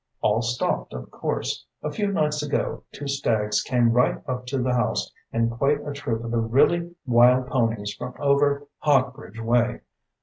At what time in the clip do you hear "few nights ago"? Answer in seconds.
1.91-2.83